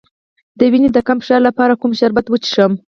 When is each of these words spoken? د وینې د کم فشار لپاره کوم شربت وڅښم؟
د 0.57 0.59
وینې 0.71 0.89
د 0.93 0.97
کم 1.07 1.17
فشار 1.21 1.41
لپاره 1.47 1.79
کوم 1.81 1.91
شربت 1.99 2.25
وڅښم؟ 2.29 2.71